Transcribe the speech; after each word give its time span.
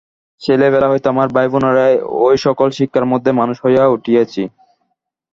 ছেলেবেলা 0.41 0.87
হইতে 0.91 1.07
আমরা 1.09 1.25
ভাইবোনেরা 1.35 1.85
এই-সকল 2.27 2.67
শিক্ষার 2.77 3.05
মধ্যেই 3.11 3.39
মানুষ 3.41 3.57
হইয়া 3.65 3.83
উঠিয়াছি। 3.87 4.43